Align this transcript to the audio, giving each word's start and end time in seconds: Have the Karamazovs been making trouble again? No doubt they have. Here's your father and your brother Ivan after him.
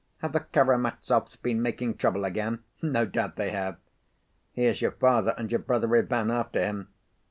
Have 0.21 0.33
the 0.33 0.39
Karamazovs 0.39 1.35
been 1.39 1.61
making 1.61 1.93
trouble 1.97 2.25
again? 2.25 2.63
No 2.81 3.05
doubt 3.05 3.35
they 3.35 3.51
have. 3.51 3.77
Here's 4.51 4.81
your 4.81 4.93
father 4.93 5.35
and 5.37 5.51
your 5.51 5.59
brother 5.59 5.95
Ivan 5.95 6.31
after 6.31 6.59
him. 6.59 6.87